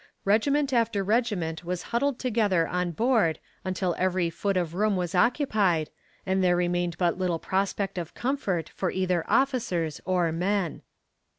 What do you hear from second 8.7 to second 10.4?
either officers or